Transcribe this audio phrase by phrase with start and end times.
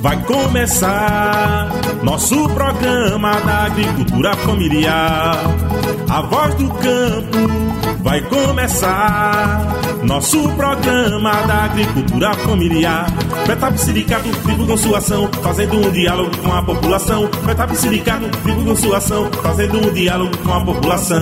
[0.00, 1.68] vai começar.
[2.02, 5.38] Nosso programa da agricultura familiar.
[6.08, 9.80] A voz do campo vai começar.
[10.02, 13.06] Nosso programa da agricultura familiar.
[13.46, 17.28] Petap Sindicato vivo com sua ação, fazendo um diálogo com a população.
[17.44, 21.20] Petap Sindicato vivo com sua ação, fazendo um diálogo com a população.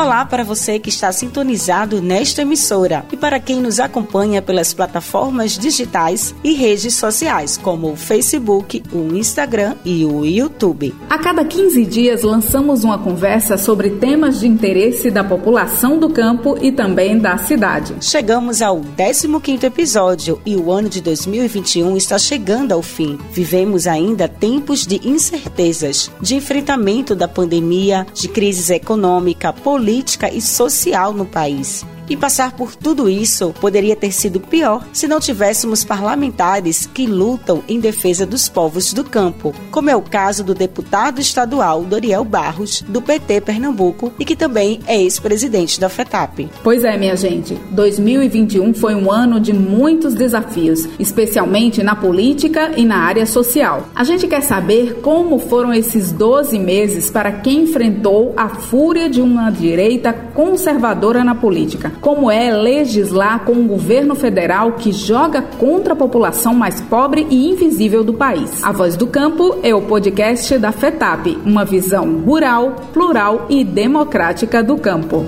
[0.00, 5.58] Olá para você que está sintonizado nesta emissora e para quem nos acompanha pelas plataformas
[5.58, 10.94] digitais e redes sociais, como o Facebook, o Instagram e o YouTube.
[11.10, 16.56] A cada 15 dias lançamos uma conversa sobre temas de interesse da população do campo
[16.62, 17.94] e também da cidade.
[18.00, 23.18] Chegamos ao 15º episódio e o ano de 2021 está chegando ao fim.
[23.32, 30.40] Vivemos ainda tempos de incertezas, de enfrentamento da pandemia, de crise econômica, política política e
[30.40, 31.84] social no país.
[32.10, 37.62] E passar por tudo isso poderia ter sido pior se não tivéssemos parlamentares que lutam
[37.68, 42.82] em defesa dos povos do campo, como é o caso do deputado estadual Doriel Barros,
[42.82, 46.50] do PT Pernambuco, e que também é ex-presidente da FETAP.
[46.64, 52.84] Pois é, minha gente, 2021 foi um ano de muitos desafios, especialmente na política e
[52.84, 53.88] na área social.
[53.94, 59.20] A gente quer saber como foram esses 12 meses para quem enfrentou a fúria de
[59.20, 65.92] uma direita conservadora na política como é legislar com um governo federal que joga contra
[65.92, 68.62] a população mais pobre e invisível do país.
[68.64, 74.62] A Voz do Campo é o podcast da FETAP, uma visão rural, plural e democrática
[74.62, 75.26] do campo.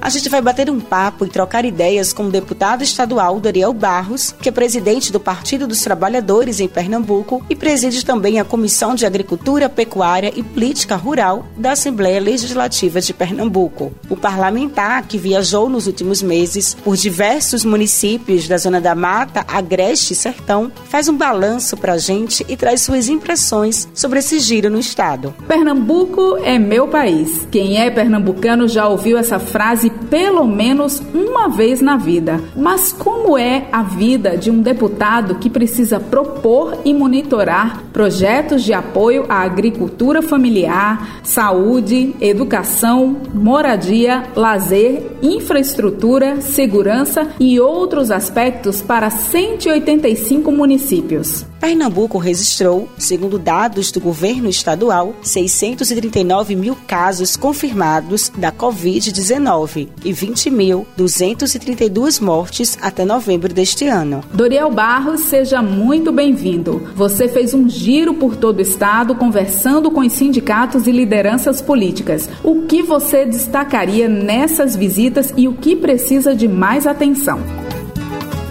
[0.00, 4.34] A gente vai bater um papo e trocar ideias com o deputado estadual Doriel Barros,
[4.40, 9.04] que é presidente do Partido dos Trabalhadores em Pernambuco e preside também a Comissão de
[9.04, 13.92] Agricultura, Pecuária e Política Rural da Assembleia Legislativa de Pernambuco.
[14.08, 20.12] O parlamentar, que viajou nos últimos meses por diversos municípios da Zona da Mata, Agreste
[20.12, 24.70] e Sertão, faz um balanço para a gente e traz suas impressões sobre esse giro
[24.70, 25.34] no estado.
[25.48, 27.46] Pernambuco é meu país.
[27.50, 32.40] Quem é pernambucano já ouviu essa frase pelo menos uma vez na vida.
[32.56, 38.72] Mas como é a vida de um deputado que precisa propor e monitorar projetos de
[38.72, 50.50] apoio à agricultura familiar, saúde, educação, moradia, lazer, infraestrutura, segurança e outros aspectos para 185
[50.50, 51.46] municípios?
[51.60, 62.20] Pernambuco registrou, segundo dados do governo estadual, 639 mil casos confirmados da Covid-19 e 20.232
[62.20, 64.22] mortes até novembro deste ano.
[64.32, 66.88] Doriel Barros, seja muito bem-vindo.
[66.94, 72.30] Você fez um giro por todo o estado conversando com os sindicatos e lideranças políticas.
[72.44, 77.40] O que você destacaria nessas visitas e o que precisa de mais atenção?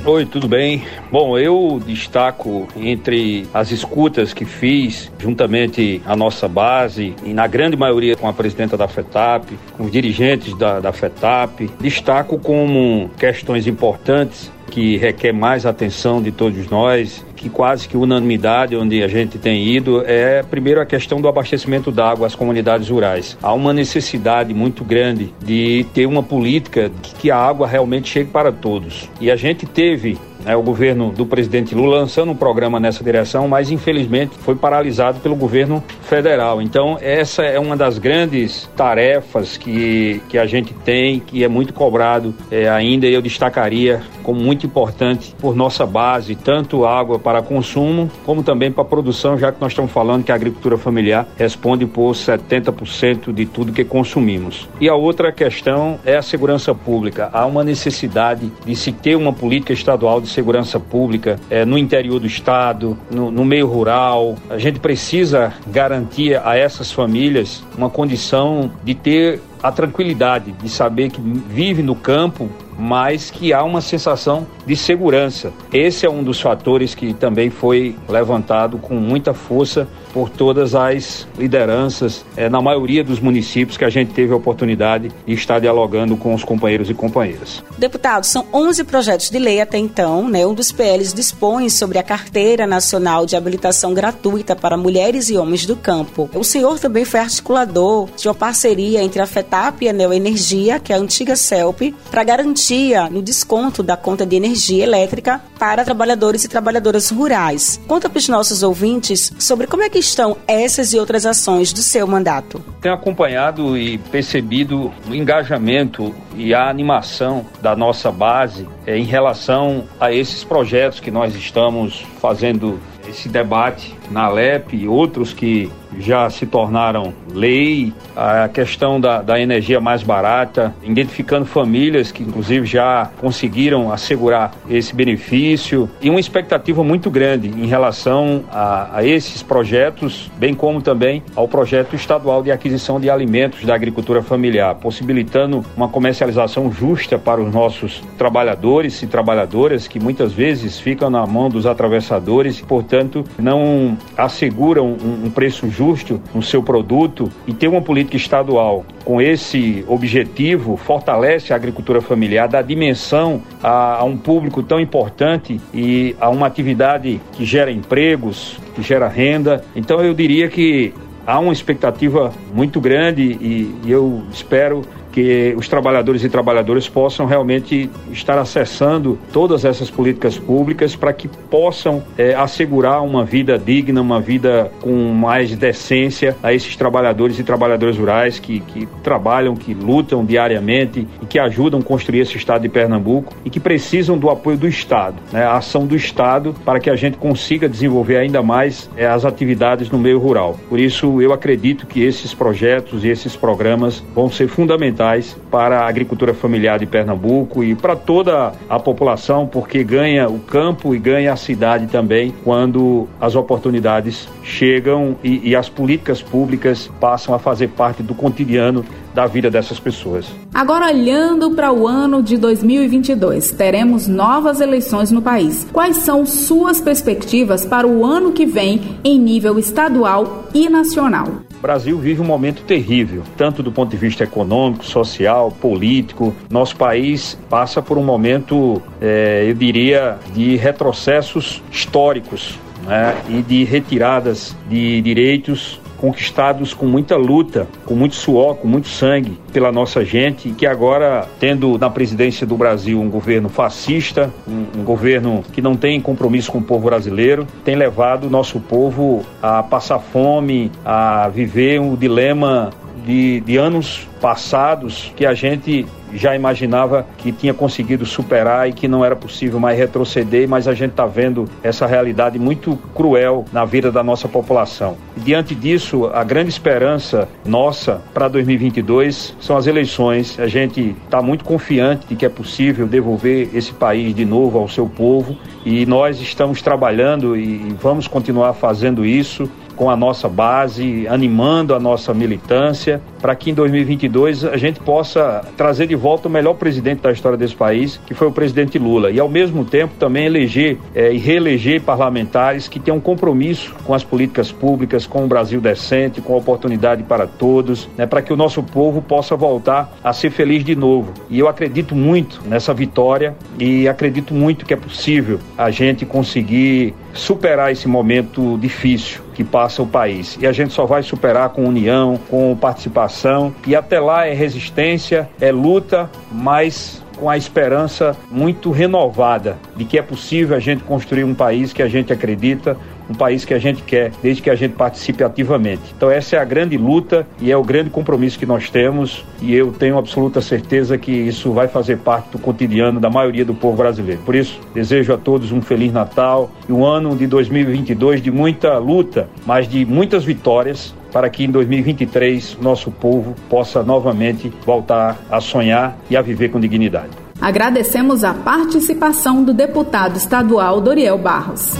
[0.10, 0.86] Oi, tudo bem?
[1.12, 7.76] Bom, eu destaco entre as escutas que fiz, juntamente à nossa base, e na grande
[7.76, 13.68] maioria com a presidenta da FETAP, com os dirigentes da, da FETAP, destaco como questões
[13.68, 19.38] importantes que requer mais atenção de todos nós, que quase que unanimidade onde a gente
[19.38, 23.38] tem ido é primeiro a questão do abastecimento d'água às comunidades rurais.
[23.42, 28.52] Há uma necessidade muito grande de ter uma política que a água realmente chegue para
[28.52, 29.10] todos.
[29.22, 33.48] E a gente teve né, o governo do presidente Lula lançando um programa nessa direção,
[33.48, 36.62] mas infelizmente foi paralisado pelo governo federal.
[36.62, 41.74] Então, essa é uma das grandes tarefas que, que a gente tem, que é muito
[41.74, 47.42] cobrado é, ainda, e eu destacaria como muito importante por nossa base, tanto água para
[47.42, 51.86] consumo, como também para produção, já que nós estamos falando que a agricultura familiar responde
[51.86, 54.68] por 70% de tudo que consumimos.
[54.82, 57.30] E a outra questão é a segurança pública.
[57.32, 62.20] Há uma necessidade de se ter uma política estadual de segurança pública é, no interior
[62.20, 64.36] do estado, no, no meio rural.
[64.50, 71.10] A gente precisa garantir a essas famílias uma condição de ter a tranquilidade de saber
[71.10, 75.52] que vive no campo mas que há uma sensação de segurança.
[75.74, 81.28] Esse é um dos fatores que também foi levantado com muita força por todas as
[81.38, 86.18] lideranças, é, na maioria dos municípios que a gente teve a oportunidade de estar dialogando
[86.18, 87.64] com os companheiros e companheiras.
[87.78, 90.46] Deputado, são 11 projetos de lei até então, né?
[90.46, 95.66] Um dos PLs dispõe sobre a Carteira Nacional de Habilitação Gratuita para Mulheres e Homens
[95.66, 96.30] do Campo.
[96.34, 100.92] O senhor também foi articulador de uma parceria entre a FETAP e a Neoenergia, que
[100.92, 102.67] é a antiga CELP, para garantir
[103.12, 107.80] no desconto da conta de energia elétrica para trabalhadores e trabalhadoras rurais.
[107.88, 111.80] Conta para os nossos ouvintes sobre como é que estão essas e outras ações do
[111.80, 112.62] seu mandato.
[112.82, 119.86] Tenho acompanhado e percebido o engajamento e a animação da nossa base é, em relação
[120.00, 125.70] a esses projetos que nós estamos fazendo esse debate na LEP e outros que
[126.00, 132.66] já se tornaram lei, a questão da, da energia mais barata, identificando famílias que inclusive
[132.66, 135.90] já conseguiram assegurar esse benefício.
[136.02, 141.48] E uma expectativa muito grande em relação a, a esses projetos, bem como também ao
[141.48, 147.54] projeto estadual de aquisição de alimentos da agricultura familiar, possibilitando uma comercialização justa para os
[147.54, 153.97] nossos trabalhadores e trabalhadoras que muitas vezes ficam na mão dos atravessadores e, portanto, não
[154.18, 159.86] asseguram um, um preço justo no seu produto e ter uma política estadual com esse
[159.88, 166.30] objetivo fortalece a agricultura familiar, dá dimensão a, a um público tão importante e a
[166.30, 169.64] uma atividade que gera empregos, que gera renda.
[169.76, 170.94] Então eu diria que
[171.26, 174.82] há uma expectativa muito grande e, e eu espero
[175.18, 181.28] que os trabalhadores e trabalhadoras possam realmente estar acessando todas essas políticas públicas para que
[181.28, 187.44] possam é, assegurar uma vida digna, uma vida com mais decência a esses trabalhadores e
[187.44, 192.62] trabalhadoras rurais que, que trabalham, que lutam diariamente e que ajudam a construir esse estado
[192.62, 196.80] de Pernambuco e que precisam do apoio do Estado, né, a ação do Estado para
[196.80, 200.60] que a gente consiga desenvolver ainda mais é, as atividades no meio rural.
[200.70, 205.82] Por isso, eu acredito que esses projetos e esses programas vão ser fundamentais fundamentais para
[205.82, 211.00] a agricultura familiar de Pernambuco e para toda a população, porque ganha o campo e
[211.00, 217.40] ganha a cidade também quando as oportunidades chegam e, e as políticas públicas passam a
[217.40, 220.28] fazer parte do cotidiano da vida dessas pessoas.
[220.54, 225.68] Agora, olhando para o ano de 2022, teremos novas eleições no país.
[225.72, 231.47] Quais são suas perspectivas para o ano que vem em nível estadual e nacional?
[231.68, 236.34] Brasil vive um momento terrível, tanto do ponto de vista econômico, social, político.
[236.50, 243.66] Nosso país passa por um momento, é, eu diria, de retrocessos históricos né, e de
[243.66, 250.06] retiradas de direitos conquistados com muita luta, com muito suor, com muito sangue pela nossa
[250.06, 255.62] gente, que agora, tendo na presidência do Brasil um governo fascista, um, um governo que
[255.62, 260.72] não tem compromisso com o povo brasileiro, tem levado o nosso povo a passar fome,
[260.86, 262.70] a viver um dilema
[263.08, 268.88] de, de anos passados que a gente já imaginava que tinha conseguido superar e que
[268.88, 273.64] não era possível mais retroceder, mas a gente está vendo essa realidade muito cruel na
[273.66, 274.98] vida da nossa população.
[275.16, 280.40] E diante disso, a grande esperança nossa para 2022 são as eleições.
[280.40, 284.68] A gente está muito confiante de que é possível devolver esse país de novo ao
[284.68, 291.08] seu povo e nós estamos trabalhando e vamos continuar fazendo isso com a nossa base,
[291.08, 296.32] animando a nossa militância, para que em 2022 a gente possa trazer de volta o
[296.32, 299.94] melhor presidente da história desse país, que foi o presidente Lula, e ao mesmo tempo
[300.00, 305.28] também eleger é, e reeleger parlamentares que tenham compromisso com as políticas públicas, com o
[305.28, 310.12] Brasil decente, com oportunidade para todos, né, para que o nosso povo possa voltar a
[310.12, 311.14] ser feliz de novo.
[311.30, 316.96] E eu acredito muito nessa vitória e acredito muito que é possível a gente conseguir
[317.14, 320.36] superar esse momento difícil que passa o país.
[320.42, 323.54] E a gente só vai superar com união, com participação.
[323.68, 330.00] E até lá é resistência, é luta, mas com a esperança muito renovada de que
[330.00, 332.76] é possível a gente construir um país que a gente acredita,
[333.10, 335.82] um país que a gente quer, desde que a gente participe ativamente.
[335.96, 339.54] Então essa é a grande luta e é o grande compromisso que nós temos e
[339.54, 343.78] eu tenho absoluta certeza que isso vai fazer parte do cotidiano da maioria do povo
[343.78, 344.22] brasileiro.
[344.26, 348.78] Por isso, desejo a todos um feliz Natal e um ano de 2022 de muita
[348.78, 355.40] luta, mas de muitas vitórias para que em 2023 nosso povo possa novamente voltar a
[355.40, 357.10] sonhar e a viver com dignidade.
[357.40, 361.74] Agradecemos a participação do deputado estadual Doriel Barros.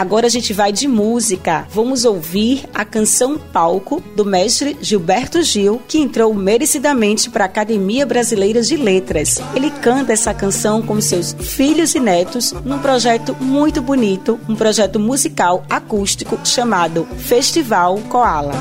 [0.00, 1.68] Agora a gente vai de música.
[1.70, 8.06] Vamos ouvir a canção Palco do mestre Gilberto Gil, que entrou merecidamente para a Academia
[8.06, 9.42] Brasileira de Letras.
[9.54, 14.98] Ele canta essa canção com seus filhos e netos num projeto muito bonito, um projeto
[14.98, 18.54] musical acústico chamado Festival Koala.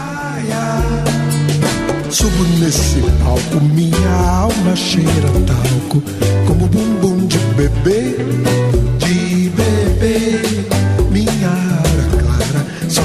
[2.11, 6.03] Subo nesse palco, minha alma cheira talco,
[6.45, 8.17] como bumbum de bebê,
[8.97, 9.28] de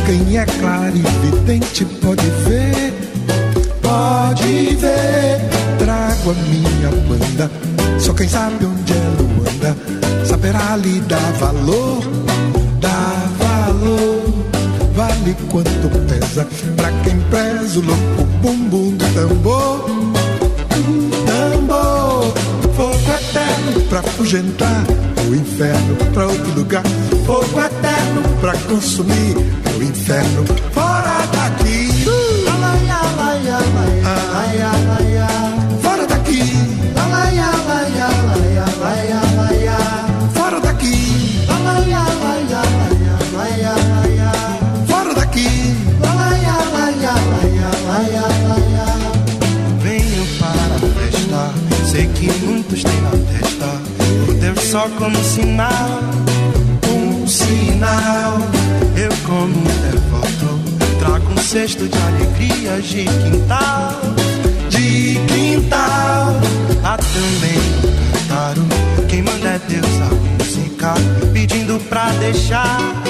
[0.07, 2.93] quem é claro e vidente pode ver,
[3.83, 5.41] pode ver.
[5.79, 7.51] Trago a minha banda.
[7.99, 9.77] Só quem sabe onde ela anda
[10.25, 12.03] saberá lhe dar valor,
[12.81, 14.25] dar valor.
[14.95, 16.47] Vale quanto pesa
[16.77, 19.05] pra quem preza o louco bumbum do.
[19.15, 20.04] Tambor,
[23.95, 24.85] pra afugentar
[25.31, 26.83] o inferno pra outro lugar.
[27.25, 29.37] Fogo eterno pra consumir
[29.79, 31.24] o inferno fora
[54.75, 56.01] só como sinal,
[56.91, 58.39] um sinal.
[58.97, 63.95] Eu como um devoto, trago um cesto de alegrias de quintal,
[64.71, 66.41] de quintal.
[66.83, 68.63] Há também um cantaro,
[69.09, 70.95] quem manda é Deus a música,
[71.33, 73.04] pedindo pra deixar,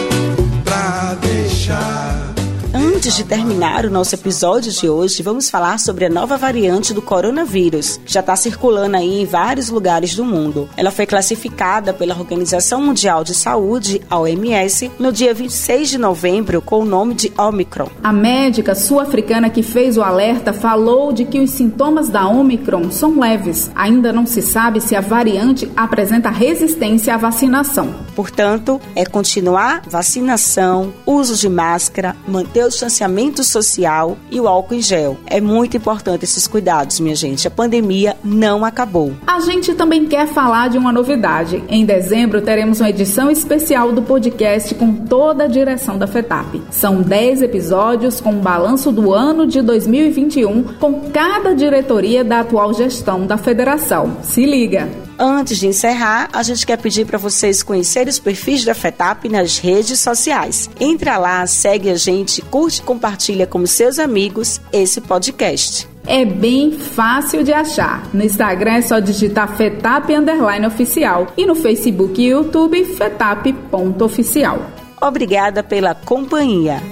[3.05, 7.03] Antes de terminar o nosso episódio de hoje, vamos falar sobre a nova variante do
[7.03, 10.71] coronavírus, que já está circulando aí em vários lugares do mundo.
[10.75, 16.63] Ela foi classificada pela Organização Mundial de Saúde, a OMS, no dia 26 de novembro
[16.63, 17.91] com o nome de Omicron.
[18.03, 23.21] A médica sul-africana que fez o alerta falou de que os sintomas da Omicron são
[23.21, 23.71] leves.
[23.75, 27.95] Ainda não se sabe se a variante apresenta resistência à vacinação.
[28.17, 34.83] Portanto, é continuar vacinação, uso de máscara, manter o distanciamento social e o álcool em
[34.83, 35.17] gel.
[35.27, 37.49] É muito importante esses cuidados, minha gente.
[37.49, 39.13] A pandemia não acabou.
[39.27, 41.63] A gente também quer falar de uma novidade.
[41.69, 46.63] Em dezembro teremos uma edição especial do podcast com toda a direção da FETAP.
[46.71, 52.73] São 10 episódios com um balanço do ano de 2021 com cada diretoria da atual
[52.73, 54.19] gestão da federação.
[54.23, 55.04] Se liga!
[55.19, 59.59] Antes de encerrar, a gente quer pedir para vocês conhecerem os perfis da FETAP nas
[59.59, 60.69] redes sociais.
[60.81, 65.89] Entra lá, segue a gente, curte e compartilha com seus amigos esse podcast.
[66.07, 68.07] É bem fácil de achar.
[68.13, 74.59] No Instagram é só digitar FETAP Underline Oficial e no Facebook e YouTube FETAP.oficial.
[75.01, 76.83] Obrigada pela companhia.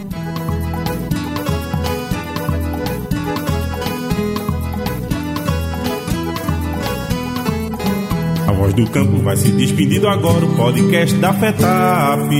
[8.73, 10.45] Voz do campo vai se despedindo agora.
[10.45, 12.31] O podcast da FETAP.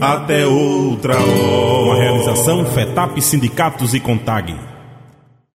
[0.00, 1.84] Até outra hora.
[1.84, 4.54] Uma realização FETAP Sindicatos e Contag.